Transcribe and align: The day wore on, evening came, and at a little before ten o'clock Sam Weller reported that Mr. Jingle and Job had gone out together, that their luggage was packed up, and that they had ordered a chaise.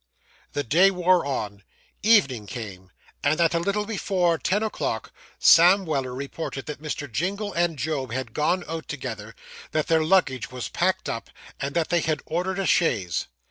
The 0.53 0.63
day 0.63 0.89
wore 0.89 1.23
on, 1.27 1.61
evening 2.01 2.47
came, 2.47 2.89
and 3.23 3.39
at 3.39 3.53
a 3.53 3.59
little 3.59 3.85
before 3.85 4.39
ten 4.39 4.63
o'clock 4.63 5.11
Sam 5.37 5.85
Weller 5.85 6.11
reported 6.15 6.65
that 6.65 6.81
Mr. 6.81 7.05
Jingle 7.07 7.53
and 7.53 7.77
Job 7.77 8.11
had 8.11 8.33
gone 8.33 8.63
out 8.67 8.87
together, 8.87 9.35
that 9.73 9.85
their 9.85 10.03
luggage 10.03 10.49
was 10.51 10.69
packed 10.69 11.07
up, 11.07 11.29
and 11.59 11.75
that 11.75 11.89
they 11.89 12.01
had 12.01 12.23
ordered 12.25 12.57
a 12.57 12.65
chaise. 12.65 13.27